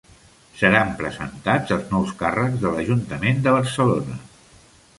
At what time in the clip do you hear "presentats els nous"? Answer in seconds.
1.01-2.15